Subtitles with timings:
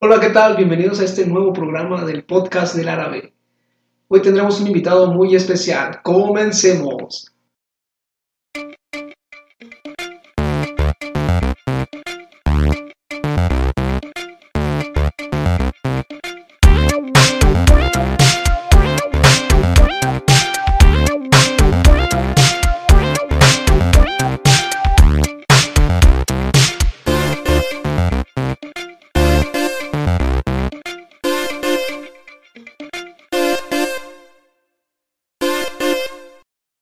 [0.00, 0.56] Hola, ¿qué tal?
[0.56, 3.34] Bienvenidos a este nuevo programa del podcast del árabe.
[4.06, 6.02] Hoy tendremos un invitado muy especial.
[6.04, 7.34] Comencemos.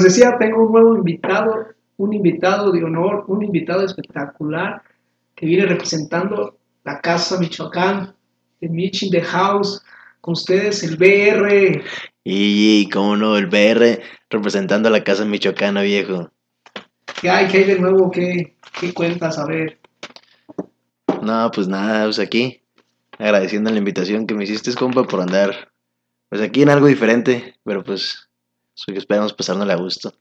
[0.07, 4.83] Decía, tengo un nuevo invitado, un invitado de honor, un invitado espectacular
[5.35, 8.15] que viene representando la Casa Michoacán,
[8.61, 9.83] de Mich in the House,
[10.21, 11.83] con ustedes el BR.
[12.25, 14.01] Y, cómo no, el BR
[14.31, 16.31] representando a la Casa Michoacana, viejo.
[17.21, 18.11] ¿Qué hay, qué hay de nuevo?
[18.11, 19.39] ¿Qué, qué cuentas?
[19.39, 19.79] A ver.
[21.23, 22.63] No, pues nada, pues aquí,
[23.19, 25.73] agradeciendo la invitación que me hiciste, compa, por andar,
[26.29, 28.26] pues aquí en algo diferente, pero pues
[28.87, 30.13] esperamos pasárnosla a gusto.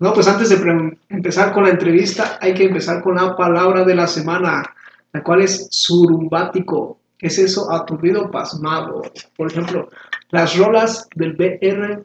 [0.00, 3.94] No, pues antes de empezar con la entrevista, hay que empezar con la palabra de
[3.94, 4.74] la semana,
[5.12, 6.98] la cual es surumbático.
[7.16, 7.70] ¿Qué es eso?
[7.70, 9.02] Aturdido, pasmado.
[9.36, 9.88] Por ejemplo,
[10.30, 12.04] las rolas del BR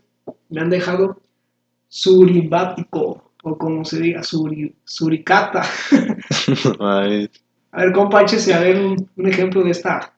[0.50, 1.20] me han dejado
[1.88, 5.64] surimbático, o como se diga, suricata.
[6.80, 10.14] a ver, compa, a ver un, un ejemplo de esta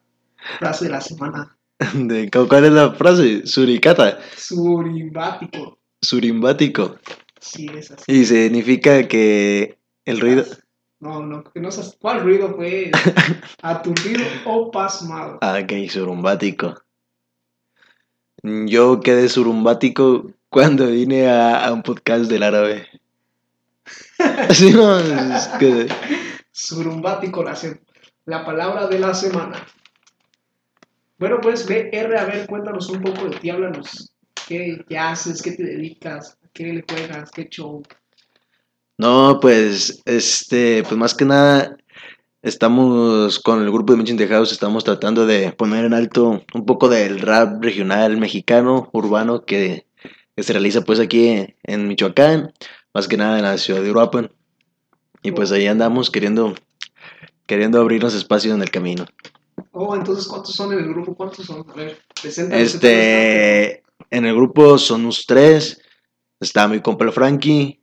[0.58, 1.56] frase de la semana.
[1.94, 3.46] De, ¿Cuál es la frase?
[3.46, 4.18] Suricata.
[4.36, 5.78] Surimbático.
[6.00, 6.96] Surimbático.
[7.40, 8.04] Sí, es así.
[8.12, 10.44] Y significa que el ruido.
[11.00, 12.90] No, no, que no sabes cuál ruido fue.
[13.62, 15.38] Aturdido o pasmado.
[15.40, 16.80] Ah, ok, surumbático.
[18.44, 22.88] Yo quedé surumbático cuando vine a, un podcast del árabe.
[24.48, 25.88] Así no, es que...
[26.50, 27.56] Surumbático, la,
[28.26, 29.64] la palabra de la semana.
[31.22, 34.12] Bueno, pues BR, a ver, cuéntanos un poco de ti, háblanos.
[34.48, 35.40] ¿Qué, haces?
[35.40, 36.36] ¿Qué te dedicas?
[36.44, 37.30] ¿A qué le juegas?
[37.30, 37.80] ¿Qué show?
[38.98, 41.76] No, pues, este, pues más que nada,
[42.42, 46.88] estamos con el grupo de Mission the estamos tratando de poner en alto un poco
[46.88, 49.86] del rap regional mexicano, urbano, que,
[50.36, 52.52] se realiza pues aquí en Michoacán,
[52.92, 54.32] más que nada en la ciudad de Uruapan.
[55.22, 56.56] Y pues ahí andamos queriendo,
[57.46, 59.06] queriendo abrirnos espacio en el camino.
[59.72, 61.14] Oh, entonces, ¿cuántos son en el grupo?
[61.14, 61.68] ¿Cuántos son?
[61.68, 65.80] A ver, Este, en el grupo son unos tres.
[66.38, 67.80] Está mi compa el Frankie,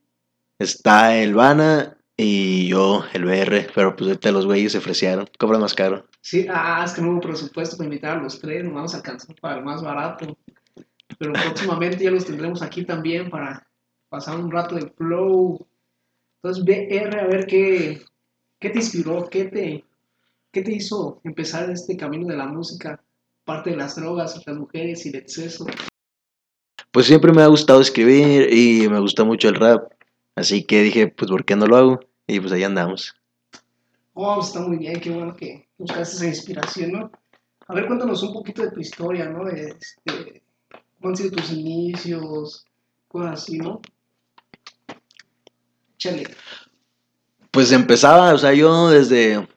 [0.59, 3.71] está el Vana y yo, el BR.
[3.73, 5.27] Pero pues ahorita los güeyes se ofrecieron.
[5.39, 6.05] Cobran más caro.
[6.21, 8.63] Sí, ah, es que no hubo presupuesto para invitar a los tres.
[8.63, 10.37] Nos vamos a alcanzar para el más barato.
[11.17, 13.67] Pero próximamente ya los tendremos aquí también para
[14.09, 15.65] pasar un rato de flow.
[16.43, 18.03] Entonces, BR, a ver qué,
[18.59, 19.85] qué te inspiró, qué te,
[20.51, 23.03] ¿Qué te hizo empezar este camino de la música?
[23.45, 25.67] Parte de las drogas, las mujeres y el exceso.
[26.91, 29.91] Pues siempre me ha gustado escribir y me gusta mucho el rap.
[30.35, 31.99] Así que dije, pues ¿por qué no lo hago?
[32.25, 33.15] Y pues ahí andamos.
[34.13, 37.11] Oh, pues, está muy bien, qué bueno que buscaste esa inspiración, ¿no?
[37.67, 39.47] A ver, cuéntanos un poquito de tu historia, ¿no?
[39.47, 40.41] Este,
[40.99, 42.65] ¿Cómo han sido tus inicios?
[43.07, 43.81] Cosas así, ¿no?
[45.97, 46.23] Chale.
[47.51, 49.47] Pues empezaba, o sea, yo desde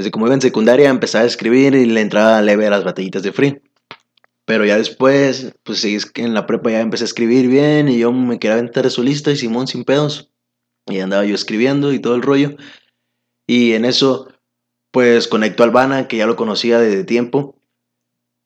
[0.00, 3.22] desde como iba en secundaria empezaba a escribir y le entraba leve a las batallitas
[3.22, 3.60] de free.
[4.46, 7.88] Pero ya después, pues sí, es que en la prepa ya empecé a escribir bien
[7.88, 10.32] y yo me quería aventar de solista y Simón sin pedos.
[10.86, 12.56] Y andaba yo escribiendo y todo el rollo.
[13.46, 14.28] Y en eso,
[14.90, 17.56] pues conecto a Albana, que ya lo conocía desde tiempo.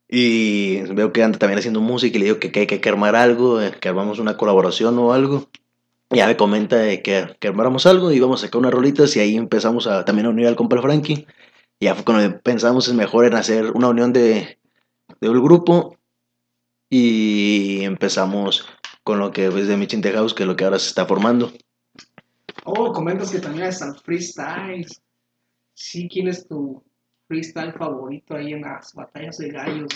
[0.09, 3.63] Y veo que anda también haciendo música y le digo que, hay que armar algo,
[3.63, 5.49] eh, que armamos una colaboración o algo.
[6.11, 9.37] Ya me comenta que, que armáramos algo y vamos a sacar unas rolitas y ahí
[9.37, 11.27] empezamos a también a unir al compa Frankie
[11.81, 14.59] ya fue cuando pensamos es mejor en hacer una unión de,
[15.21, 15.97] de un grupo
[16.89, 18.67] y empezamos
[19.03, 21.53] con lo que es de Michin House, que es lo que ahora se está formando.
[22.65, 25.03] Oh, comentas que también están freestyles.
[25.75, 26.83] Sí, ¿quién es tu
[27.27, 29.89] freestyle favorito ahí en las batallas de gallos?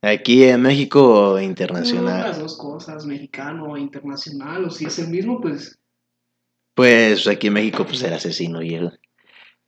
[0.00, 2.22] Aquí en México internacional.
[2.22, 5.78] las dos cosas, mexicano o internacional, o si es el mismo, pues.
[6.74, 8.98] Pues aquí en México, pues el asesino y el,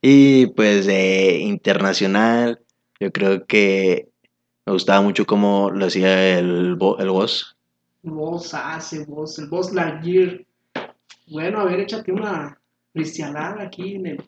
[0.07, 2.61] y pues de internacional,
[2.99, 4.07] yo creo que
[4.63, 7.57] me gustaba mucho cómo lo hacía el, el boss.
[8.03, 10.45] Boss hace, boss, el boss Lightyear.
[11.25, 12.55] Bueno, a ver, échate una
[12.93, 14.23] cristianada aquí en el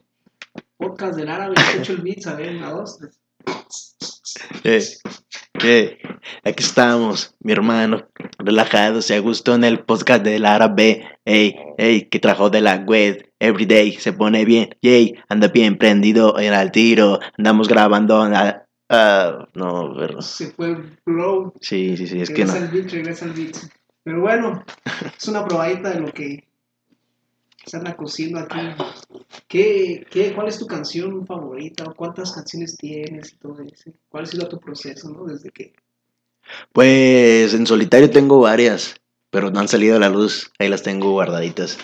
[0.78, 1.54] podcast del árabe.
[1.76, 2.98] hecho el beat, a ver, una, dos,
[4.62, 5.00] tres.
[5.64, 6.07] Eh, eh,
[6.44, 8.08] aquí estamos, mi hermano,
[8.38, 11.06] relajado, se gustó en el podcast del árabe.
[11.24, 16.38] Ey, ey, que trajo de la web everyday se pone bien, yay, anda bien prendido
[16.38, 20.22] en al tiro, andamos grabando, ah, ah, no, pero...
[20.22, 21.54] Se fue el flow.
[21.60, 22.66] Sí, sí, sí, es que regresa no.
[22.66, 23.56] el beat, regresa el beat.
[24.02, 24.64] Pero bueno,
[25.16, 26.48] es una probadita de lo que
[27.64, 28.58] se anda cociendo aquí.
[29.46, 31.84] ¿Qué, qué, ¿Cuál es tu canción favorita?
[31.84, 33.92] ¿O ¿Cuántas canciones tienes y todo eso?
[34.08, 35.24] ¿Cuál ha sido tu proceso, no?
[35.24, 35.74] Desde que...
[36.72, 38.96] Pues en solitario tengo varias,
[39.30, 41.78] pero no han salido a la luz, ahí las tengo guardaditas.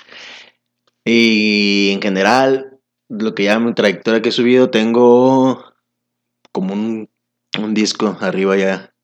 [1.04, 5.64] Y en general, lo que ya mi trayectoria que he subido, tengo
[6.52, 7.10] como un,
[7.70, 8.94] disco arriba ya,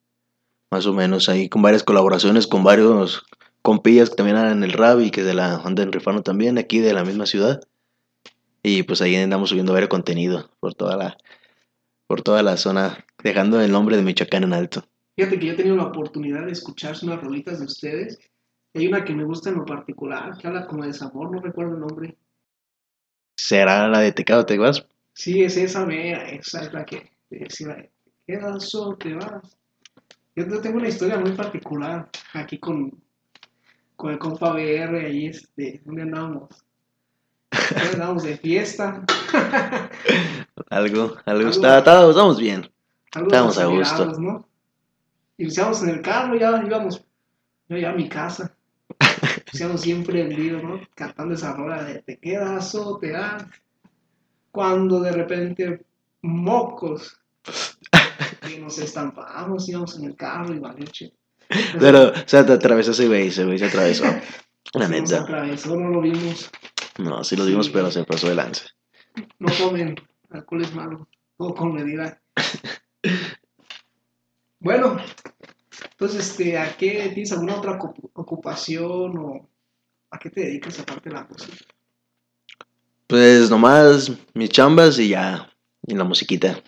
[0.70, 3.24] más o menos, ahí con varias colaboraciones con varios
[3.62, 6.94] compillas que también en el rap y que de la andan rifando también, aquí de
[6.94, 7.60] la misma ciudad.
[8.62, 11.16] Y pues ahí andamos subiendo varios contenido por toda la,
[12.06, 14.84] por toda la zona, dejando el nombre de Michoacán en alto.
[15.20, 18.18] Fíjate que yo he tenido la oportunidad de escuchar unas rolitas de ustedes.
[18.72, 21.74] Hay una que me gusta en lo particular, que habla como de desamor, no recuerdo
[21.74, 22.16] el nombre.
[23.36, 24.86] ¿Será la de Tecado Te Vas?
[25.12, 27.90] Sí, es esa mera, esa es la que te decía, ¿te
[28.26, 29.58] quedas o te vas?
[30.34, 32.90] Yo te- tengo una historia muy particular aquí con,
[33.96, 36.48] con el compa BR, ahí este, ¿dónde andamos?
[37.50, 39.04] ¿Dónde andamos de fiesta?
[40.70, 42.70] Algo, algo, Algo- está, está- estamos bien.
[43.12, 44.49] Algo Estábamos a gusto.
[45.40, 47.02] Iniciamos en el carro, ya íbamos,
[47.68, 48.54] yo ya a mi casa.
[49.48, 50.80] Iniciamos siempre prendido, ¿no?
[50.94, 53.44] Cantando esa rola de te quedas o te das.
[54.50, 55.84] Cuando de repente,
[56.22, 57.18] mocos,
[58.42, 61.12] que nos estampamos, íbamos en el carro y valeche.
[61.78, 64.04] Pero, o sea, te atravesó ese güey, ese güey se atravesó.
[64.74, 65.22] La Se nos neta.
[65.22, 66.50] atravesó, no lo vimos.
[66.98, 67.72] No, sí lo vimos, Sí.
[67.74, 68.66] pero se pasó de lanza.
[69.38, 69.96] No tomen,
[70.30, 71.08] alcohol es malo,
[71.38, 72.20] todo con medida.
[74.62, 74.98] Bueno,
[76.00, 79.46] entonces, este, ¿a qué tienes alguna otra ocu- ocupación o
[80.10, 81.58] a qué te dedicas aparte de la música?
[83.06, 85.52] Pues nomás mis chambas y ya.
[85.86, 86.58] Y la musiquita.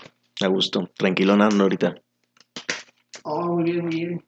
[0.42, 0.90] A gusto.
[0.98, 1.94] Tranquilona ando ahorita.
[3.22, 4.24] Oh, muy bien, muy bien.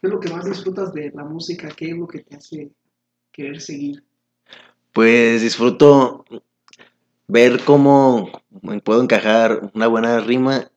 [0.00, 1.66] ¿Qué es lo que más disfrutas de la música?
[1.76, 2.70] ¿Qué es lo que te hace
[3.32, 4.04] querer seguir?
[4.92, 6.24] Pues disfruto
[7.26, 8.30] ver cómo
[8.84, 10.70] puedo encajar una buena rima,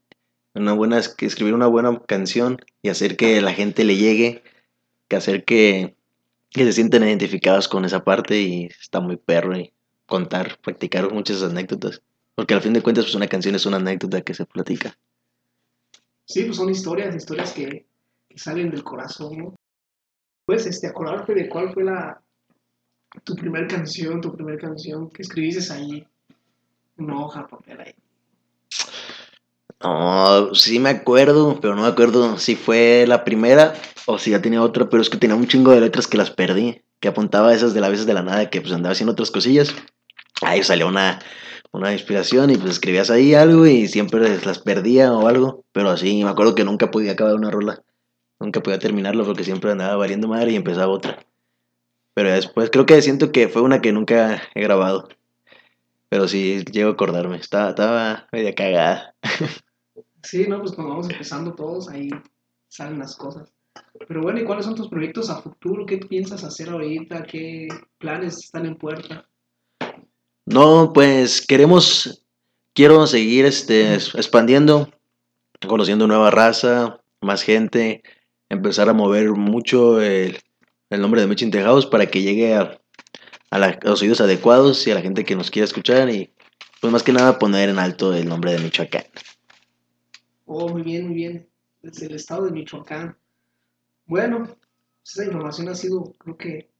[0.54, 4.44] una buena, escribir una buena canción y hacer que la gente le llegue,
[5.08, 5.96] que hacer que,
[6.50, 9.74] que se sientan identificados con esa parte y está muy perro y
[10.06, 12.02] contar, practicar muchas anécdotas.
[12.36, 14.98] Porque al fin de cuentas, pues una canción es una anécdota que se platica.
[16.26, 17.86] Sí, pues son historias, historias que,
[18.36, 19.56] salen del corazón, ¿no?
[20.46, 22.22] Pues, este, acordarte de cuál fue la,
[23.24, 26.08] tu primer canción, tu primer canción que escribiste ahí,
[26.98, 27.96] una hoja, papel ahí.
[29.82, 33.74] No, sí me acuerdo, pero no me acuerdo si fue la primera
[34.06, 36.32] o si ya tenía otra, pero es que tenía un chingo de letras que las
[36.32, 39.32] perdí, que apuntaba esas de la veces de la nada, que pues andaba haciendo otras
[39.32, 39.74] cosillas.
[40.42, 41.20] Ahí salió una,
[41.72, 46.24] una inspiración y pues escribías ahí algo y siempre las perdía o algo, pero así
[46.24, 47.82] me acuerdo que nunca podía acabar una rola,
[48.40, 51.26] nunca podía terminarlo porque siempre andaba valiendo madre y empezaba otra.
[52.16, 55.08] Pero después creo que siento que fue una que nunca he grabado.
[56.10, 59.16] Pero sí, llego a acordarme, estaba, estaba media cagada.
[60.24, 62.10] Sí, no, pues cuando vamos empezando todos, ahí
[62.68, 63.52] salen las cosas.
[64.08, 65.86] Pero bueno, ¿y cuáles son tus proyectos a futuro?
[65.86, 67.24] ¿Qué piensas hacer ahorita?
[67.24, 67.68] ¿Qué
[67.98, 69.28] planes están en puerta?
[70.46, 72.26] No, pues queremos,
[72.74, 74.90] quiero seguir este, es- expandiendo,
[75.68, 78.04] conociendo nueva raza, más gente,
[78.50, 80.40] empezar a mover mucho el,
[80.90, 82.80] el nombre de Michin House para que llegue a,
[83.52, 86.34] a los oídos adecuados y a la gente que nos quiera escuchar y
[86.82, 89.04] pues más que nada poner en alto el nombre de Michoacán.
[90.52, 91.48] Oh, muy bien, muy bien.
[91.84, 93.16] Desde el estado de Michoacán.
[94.08, 96.72] Bueno, pues esa información ha sido, creo que,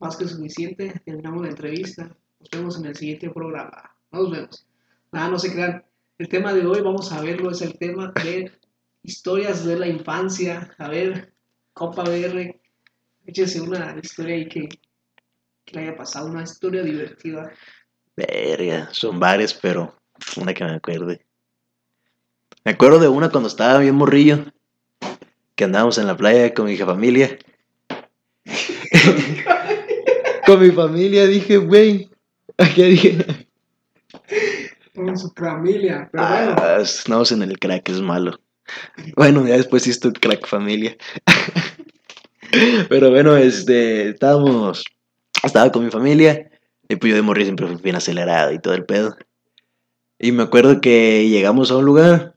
[0.00, 1.00] más que suficiente.
[1.04, 2.16] Terminamos la entrevista.
[2.40, 3.96] Nos vemos en el siguiente programa.
[4.10, 4.66] Nos vemos.
[5.12, 5.84] Nada, no se crean.
[6.18, 8.50] El tema de hoy, vamos a verlo, es el tema de
[9.04, 10.74] historias de la infancia.
[10.76, 11.32] A ver,
[11.74, 12.60] compa BR,
[13.24, 14.68] échese una historia ahí que,
[15.64, 17.52] que le haya pasado, una historia divertida.
[18.16, 19.94] Verga, son varias, pero
[20.36, 21.25] una que me acuerde.
[22.66, 24.44] Me acuerdo de una cuando estaba bien morrillo,
[25.54, 27.38] que andábamos en la playa con mi familia.
[30.46, 32.10] con mi familia dije, güey,
[32.74, 33.46] ¿qué dije?
[34.96, 36.08] Con su familia.
[36.10, 38.40] Pero bueno, Ah, andamos en el crack, es malo.
[39.14, 40.96] Bueno, ya después hizo crack familia.
[42.88, 44.84] Pero bueno, este, estábamos,
[45.44, 46.50] estaba con mi familia,
[46.88, 49.16] y pues yo de morir siempre fui bien acelerado y todo el pedo.
[50.18, 52.35] Y me acuerdo que llegamos a un lugar,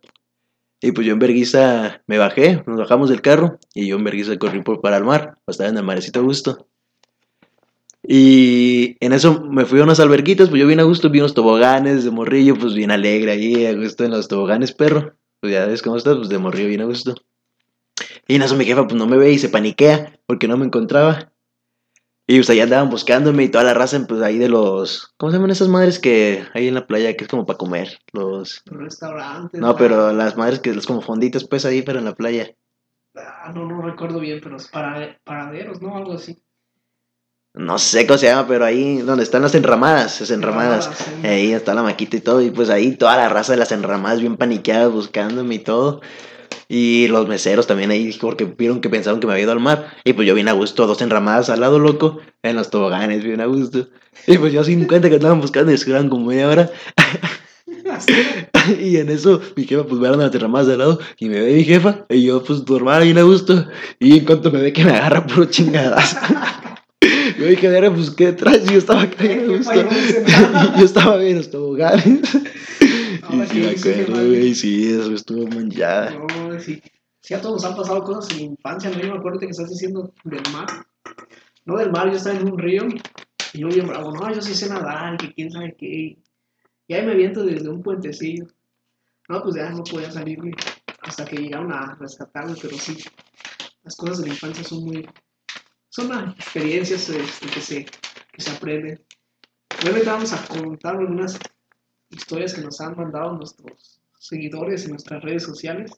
[0.82, 4.38] y pues yo en vergüenza me bajé, nos bajamos del carro, y yo en vergüenza
[4.38, 6.68] corrí por, para el mar, estaba en el marecito a gusto.
[8.02, 11.34] Y en eso me fui a unas alberguitas, pues yo bien a gusto, vi unos
[11.34, 15.16] toboganes de morrillo, pues bien alegre ahí, a gusto en los toboganes, perro.
[15.42, 17.16] Pues ya ves cómo estás, pues de morrillo bien a gusto.
[18.28, 20.66] Y en eso mi jefa pues no me ve y se paniquea porque no me
[20.66, 21.32] encontraba.
[22.32, 25.16] Y pues ahí andaban buscándome y toda la raza, pues ahí de los...
[25.18, 27.98] ¿Cómo se llaman esas madres que hay en la playa que es como para comer?
[28.14, 28.62] Los...
[28.68, 29.60] Restaurantes.
[29.60, 32.54] No, pero las madres que es como fonditas pues ahí, pero en la playa.
[33.16, 35.98] Ah, no, no recuerdo bien, pero es para, paraderos, ¿no?
[35.98, 36.38] Algo así.
[37.56, 40.92] No sé cómo se llama, pero ahí donde están las enramadas, las enramadas.
[40.94, 41.28] Sí.
[41.28, 42.44] Ahí está la maquita y todo.
[42.44, 46.02] Y pues ahí toda la raza de las enramadas bien paniqueadas buscándome y todo.
[46.72, 49.88] Y los meseros también ahí, porque vieron que pensaron que me había ido al mar.
[50.04, 53.42] Y pues yo bien a gusto, dos enramadas al lado loco, en los toboganes, bien
[53.42, 53.90] a gusto.
[54.28, 56.70] Y pues yo sin cuenta que estaban buscando y esperaban como media hora.
[58.80, 61.56] Y en eso mi jefa pues vean las enramadas de al lado y me ve
[61.56, 62.06] mi jefa.
[62.10, 63.66] Y yo pues normal, bien a gusto.
[64.00, 66.18] Y en cuanto me ve que me agarra puro chingadazo.
[67.40, 69.72] Yo dije, "Verga, pues qué traes, yo estaba acá bien a gusto.
[70.78, 72.20] Yo estaba bien en los toboganes.
[73.30, 76.12] Y sí que me acuerdo, güey, sí, eso estuvo manchada.
[76.12, 76.82] No, sí.
[77.22, 79.00] Sí, a todos nos han pasado cosas en la infancia, ¿no?
[79.00, 80.68] Yo me acuerdo que estás diciendo del mar.
[81.66, 82.88] No del mar, yo estaba en un río
[83.54, 86.18] y yo bien bravo, no, yo sí sé nadar, que quién sabe qué.
[86.88, 88.48] Y ahí me viento desde un puentecillo.
[89.28, 90.52] No, pues ya no podía salirme
[91.02, 92.98] hasta que llegaron a rescatarme, pero sí,
[93.84, 95.08] las cosas de la infancia son muy...
[95.90, 99.04] Son las experiencias este, que, se, que se aprenden.
[99.86, 101.40] Ahorita vamos a contar algunas
[102.10, 105.92] historias que nos han mandado nuestros seguidores en nuestras redes sociales.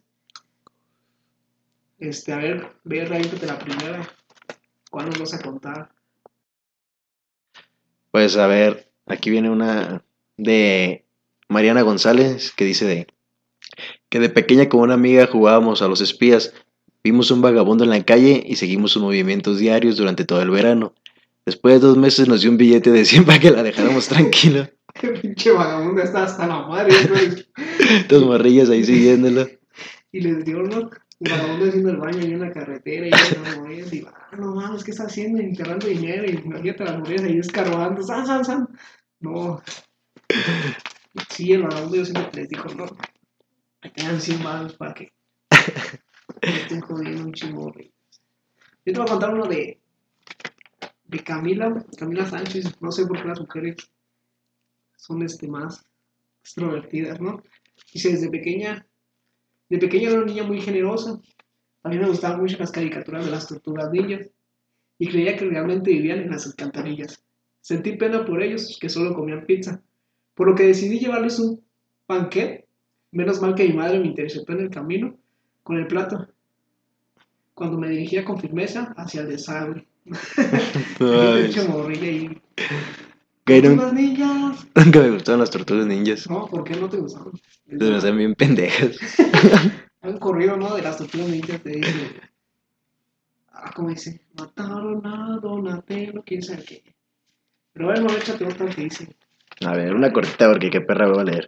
[1.98, 4.08] Este, a ver, ve, de la primera.
[4.90, 5.90] ¿Cuál nos vas a contar?
[8.10, 10.04] Pues a ver, aquí viene una
[10.36, 11.04] de
[11.48, 13.06] Mariana González que dice de
[14.10, 16.52] que de pequeña con una amiga jugábamos a los espías,
[17.02, 20.92] vimos un vagabundo en la calle y seguimos sus movimientos diarios durante todo el verano.
[21.46, 24.70] Después de dos meses nos dio un billete de 100 para que la dejáramos tranquila.
[25.00, 26.92] Qué pinche vagabundo está hasta la madre.
[27.08, 28.04] ¿no?
[28.08, 29.48] Dos morrillas ahí siguiéndolo.
[30.10, 33.06] Y les dio uno, un vagabundo haciendo el baño ahí en la carretera.
[33.06, 35.40] Y las morrillas, y ah, no mames, ¿qué está haciendo?
[35.40, 36.24] Enterrando dinero.
[36.26, 38.02] Y imagínate las morrillas ahí escarbando.
[38.02, 38.68] ¡San, san, san!
[39.20, 39.62] No.
[41.30, 42.86] Sí, el vagabundo yo siempre les dijo, no.
[43.80, 45.12] Ahí tengan 100 baros para que
[46.42, 47.72] me estén jodiendo un chingo.
[47.74, 49.80] Yo te voy a contar uno de,
[51.04, 52.80] de Camila, Camila Sánchez.
[52.80, 53.76] No sé por qué las mujeres
[55.02, 55.84] son este, más
[56.42, 57.42] extrovertidas, ¿no?
[57.92, 58.86] Dice, desde pequeña,
[59.68, 61.20] de pequeña era una niña muy generosa.
[61.82, 64.30] A mí me gustaban mucho las caricaturas de las tortugas ninjas
[64.98, 67.20] y creía que realmente vivían en las alcantarillas.
[67.60, 69.82] Sentí pena por ellos, que solo comían pizza,
[70.36, 71.64] por lo que decidí llevarles un
[72.06, 72.66] panqué.
[73.10, 75.16] Menos mal que mi madre me interceptó en el camino
[75.64, 76.28] con el plato,
[77.54, 79.84] cuando me dirigía con firmeza hacia el desagüe.
[82.02, 82.40] Y...
[83.44, 84.66] que no- "Tortugas ninjas!
[84.74, 86.28] Nunca me gustaron las tortugas ninjas.
[86.30, 87.32] No, ¿por qué no te gustaron?
[87.68, 88.96] Se me hacen bien pendejas.
[90.02, 90.74] Han corrido, ¿no?
[90.74, 92.20] De las tortugas ninjas te dice.
[93.52, 94.20] Ah, ¿cómo dice?
[94.38, 96.94] Mataron a Donatello, quién sabe qué.
[97.72, 99.16] Pero bueno, échate otra que dice.
[99.64, 101.46] A ver, una cortita porque qué perra voy a leer.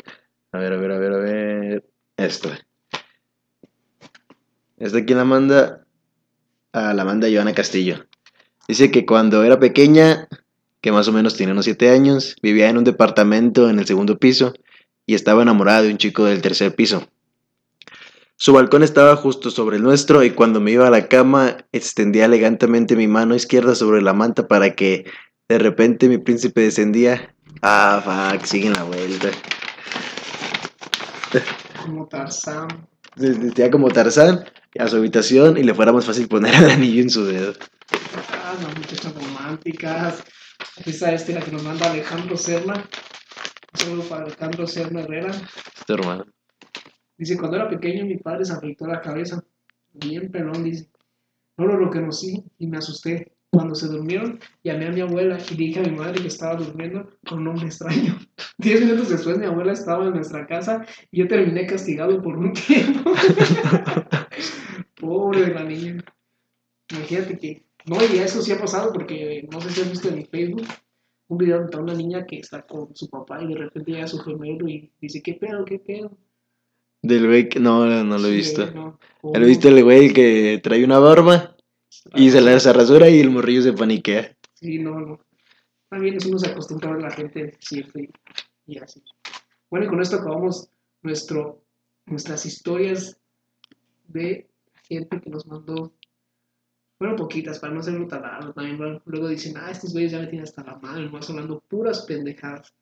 [0.53, 1.85] A ver, a ver, a ver, a ver.
[2.17, 2.51] Esto.
[4.77, 5.87] Esta quién la manda.
[6.73, 8.07] Ah, la manda Joana Castillo.
[8.69, 10.29] Dice que cuando era pequeña,
[10.85, 14.19] que más o menos tenía unos 7 años, vivía en un departamento en el segundo
[14.19, 14.53] piso
[15.07, 17.09] y estaba enamorada de un chico del tercer piso.
[18.37, 22.27] Su balcón estaba justo sobre el nuestro y cuando me iba a la cama extendía
[22.27, 25.07] elegantemente mi mano izquierda sobre la manta para que
[25.49, 27.35] de repente mi príncipe descendía.
[27.63, 29.31] Ah, fuck, siguen la vuelta.
[31.83, 32.69] Como Tarzán.
[33.17, 34.45] Se vestía como Tarzán
[34.79, 37.55] a su habitación y le fuera más fácil poner el anillo en su dedo.
[38.31, 40.23] Ah, las muchachas románticas.
[40.77, 42.75] Está este, la que nos manda Alejandro Serna.
[42.75, 45.31] Un saludo para Alejandro Serna Herrera.
[45.31, 46.27] Este hermano.
[47.17, 49.43] Dice, cuando era pequeño mi padre se afeitó la cabeza.
[49.93, 50.91] Bien pelón, dice.
[51.57, 53.33] No lo reconocí y me asusté.
[53.51, 57.09] Cuando se durmieron, llamé a mi abuela y dije a mi madre que estaba durmiendo
[57.25, 58.19] con un hombre extraño.
[58.59, 62.53] Diez minutos después mi abuela estaba en nuestra casa y yo terminé castigado por un
[62.53, 63.13] tiempo.
[65.01, 66.05] Pobre de la niña.
[66.91, 67.65] Imagínate que...
[67.87, 70.67] No, y eso sí ha pasado porque no sé si has visto en Facebook
[71.29, 74.07] un video donde está una niña que está con su papá y de repente llega
[74.09, 76.17] su gemelo y dice, ¿qué pedo, qué pedo?
[77.03, 77.61] Del güey que.
[77.61, 78.71] No, no lo he Sí, visto.
[78.73, 78.99] no.
[79.23, 81.57] ¿Lo he visto el güey que trae una barba
[82.15, 84.35] y se la se rasura y el morrillo se paniquea?
[84.55, 85.21] Sí, no, no.
[85.91, 88.11] También es uno se acostumbra a la gente siempre
[88.67, 89.03] y así.
[89.71, 90.69] Bueno, y con esto acabamos
[91.03, 91.63] nuestro,
[92.07, 93.19] nuestras historias
[94.09, 94.49] de
[94.89, 95.93] gente que nos mandó
[96.99, 98.79] Fueron poquitas, para no hacerlo tan largo también.
[98.79, 102.03] bueno, Luego dicen, ah, estos güeyes ya me tienen hasta la madre, más hablando puras
[102.03, 102.73] pendejadas.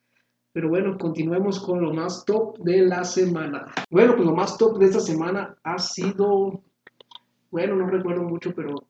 [0.53, 3.73] Pero bueno, continuemos con lo más top de la semana.
[3.91, 6.63] Bueno, pues lo más top de esta semana ha sido,
[7.51, 8.87] bueno, no recuerdo mucho, pero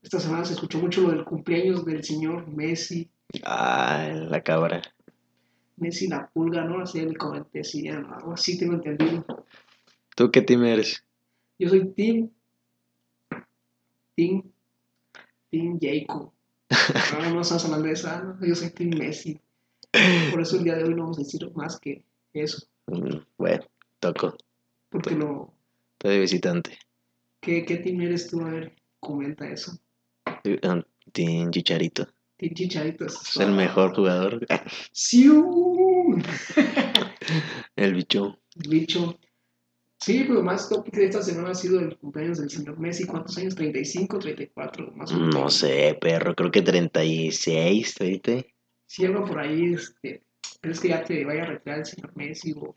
[0.00, 3.10] esta semana se escuchó mucho lo del cumpleaños del señor Messi.
[3.42, 4.80] Ah, la cabra.
[5.76, 6.82] Messi la pulga, ¿no?
[6.82, 9.24] Así el comenté, sí, algo así tengo entendido.
[10.14, 11.04] ¿Tú qué team eres?
[11.58, 12.30] Yo soy Team.
[14.18, 14.42] Team.
[15.48, 16.32] Team Jacob.
[17.12, 18.44] Ahora no estamos hablando de esa, ¿no?
[18.44, 19.38] Yo soy Team Messi.
[20.32, 22.66] Por eso el día de hoy no vamos a decir más que eso.
[22.88, 23.64] Mm, Bueno,
[24.00, 24.36] toco.
[24.88, 25.54] Porque no.
[25.92, 26.78] Estoy de visitante.
[27.40, 28.40] ¿Qué, qué team eres tú?
[28.40, 29.78] A ver, comenta eso.
[30.24, 30.82] Ah,
[31.12, 32.08] Team Chicharito.
[32.38, 34.44] Team Chicharito Es el mejor jugador.
[34.92, 36.20] ¡Siu!
[37.76, 38.40] El bicho.
[38.56, 39.16] Bicho.
[40.00, 43.04] Sí, pues lo más top de esta semana ha sido el cumpleaños del señor Messi.
[43.04, 43.56] ¿Cuántos años?
[43.56, 44.92] ¿35, 34?
[44.92, 45.34] Más o menos.
[45.34, 46.34] No sé, perro.
[46.34, 48.46] Creo que 36, 30.
[48.86, 50.22] Si algo por ahí, este,
[50.60, 52.52] ¿crees que ya te vaya a retirar el señor Messi?
[52.52, 52.76] O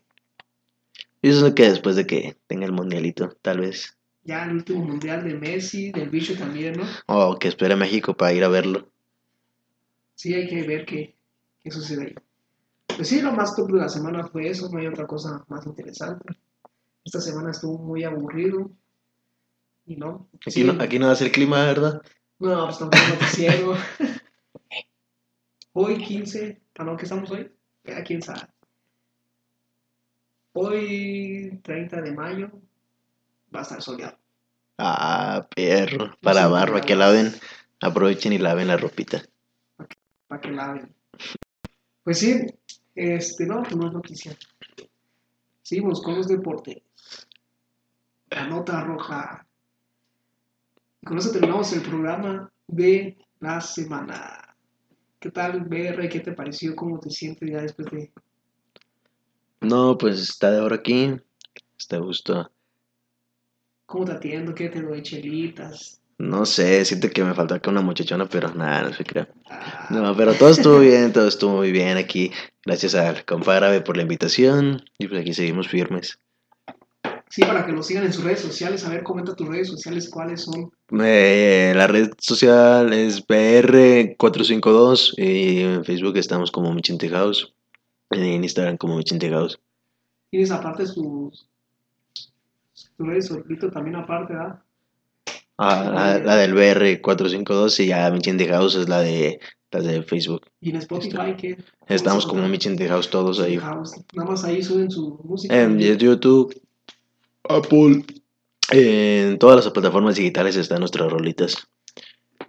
[1.22, 3.96] Yo sé que después de que tenga el mundialito, tal vez.
[4.24, 6.84] ya el último mundial de Messi, del bicho también, ¿no?
[7.06, 8.88] O que espere a México para ir a verlo.
[10.16, 11.14] Sí, hay que ver qué,
[11.62, 12.14] qué sucede ahí.
[12.96, 15.64] Pues sí, lo más top de la semana fue eso, no hay otra cosa más
[15.66, 16.34] interesante.
[17.04, 18.70] Esta semana estuvo muy aburrido.
[19.84, 20.28] Y no.
[20.34, 22.02] Aquí, sí, no, aquí no va a ser clima, ¿verdad?
[22.38, 23.74] No, pues tampoco noticiero.
[25.74, 27.50] Hoy 15, ¿a no que estamos hoy?
[27.84, 28.42] Ya quién sabe.
[30.52, 32.50] Hoy 30 de mayo
[33.54, 34.18] va a estar soleado.
[34.76, 36.14] Ah, perro.
[36.20, 37.32] Para barba, para que laven.
[37.80, 39.22] Aprovechen y laven la ropita.
[40.28, 40.94] para que la vean.
[42.04, 42.46] Pues sí,
[42.94, 44.36] este, no, pues no es noticia.
[45.62, 46.82] Seguimos con los deportes.
[48.34, 49.46] La nota roja.
[51.02, 54.56] Y con eso terminamos el programa de la semana.
[55.20, 56.08] ¿Qué tal, BR?
[56.08, 56.74] ¿Qué te pareció?
[56.74, 58.10] ¿Cómo te sientes ya después de...
[59.60, 61.14] No, pues está de ahora aquí.
[61.78, 62.50] Está a gusto.
[63.86, 64.54] ¿Cómo te atiendo?
[64.54, 65.02] ¿Qué te doy?
[65.02, 66.00] ¿Chelitas?
[66.16, 69.28] No sé, siento que me falta acá una muchachona, pero nada, no se crea.
[69.50, 72.32] Ah, No, pero todo estuvo bien, todo estuvo muy bien aquí.
[72.64, 74.82] Gracias al compa árabe por la invitación.
[74.98, 76.18] Y pues aquí seguimos firmes.
[77.32, 78.84] Sí, para que lo sigan en sus redes sociales.
[78.84, 80.70] A ver, comenta tus redes sociales, cuáles son.
[81.02, 87.54] Eh, la red social es BR452 y en Facebook estamos como Michente House.
[88.10, 89.58] En Instagram como Michente House.
[90.28, 91.48] Tienes aparte sus...
[92.98, 94.60] Tus redes solito también aparte, ¿verdad?
[95.56, 99.40] Ah, la, la del BR452 y ya Michente House es la de,
[99.70, 100.42] la de Facebook.
[100.60, 101.56] Y en Spotify, que
[101.88, 103.56] Estamos como Michente House todos ahí.
[103.56, 103.94] House.
[104.12, 105.58] Nada más ahí suben su música.
[105.58, 106.54] En YouTube,
[107.48, 108.04] Apple,
[108.70, 111.56] en todas las plataformas digitales están nuestras rolitas.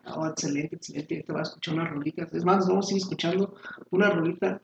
[0.06, 1.24] Oh, excelente, excelente.
[1.24, 2.34] Te voy a escuchar unas rolitas.
[2.34, 3.56] Es más, vamos a ir escuchando
[3.90, 4.62] una rolita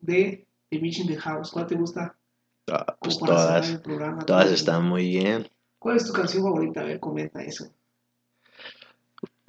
[0.00, 1.50] de The in the House.
[1.50, 2.16] ¿Cuál te gusta?
[2.68, 4.24] Ah, pues todas, programa.
[4.26, 5.48] todas están muy bien.
[5.78, 6.80] ¿Cuál es tu canción favorita?
[6.80, 7.72] A ver, comenta eso.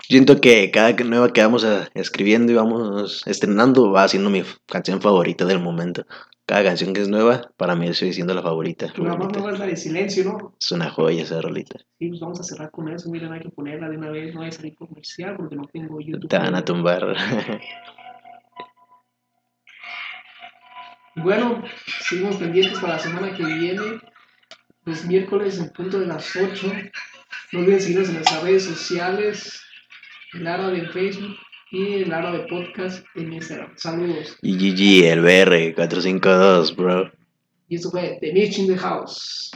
[0.03, 5.01] Siento que cada nueva que vamos a- escribiendo y vamos estrenando va siendo mi canción
[5.01, 6.05] favorita del momento.
[6.47, 8.87] Cada canción que es nueva, para mí sigue siendo la favorita.
[8.93, 9.39] Tu más favorita.
[9.39, 10.55] nueva es la de Silencio, ¿no?
[10.57, 11.77] Es una joya esa rolita.
[11.99, 13.11] Sí, pues vamos a cerrar con eso.
[13.11, 14.33] Miren, hay que ponerla de una vez.
[14.33, 16.29] No hay salir comercial porque no tengo YouTube.
[16.29, 17.15] Te van a tumbar.
[21.19, 21.63] Bueno,
[22.07, 23.99] seguimos pendientes para la semana que viene,
[24.85, 26.71] los miércoles en punto de las 8.
[27.53, 29.63] No olviden seguirnos en nuestras redes sociales,
[30.33, 31.35] el árabe en Facebook
[31.71, 33.73] y el árabe podcast en Instagram.
[33.77, 34.37] Saludos.
[34.41, 37.11] y GG, el BR452, bro.
[37.69, 39.51] Y esto fue The Mitch in the House.